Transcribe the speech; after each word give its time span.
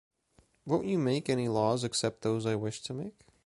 Won’t 0.65 0.87
you 0.87 0.97
make 0.97 1.29
any 1.29 1.47
laws 1.47 1.83
except 1.83 2.23
those 2.23 2.47
I 2.47 2.55
wish 2.55 2.81
to 2.85 2.93
make? 2.95 3.23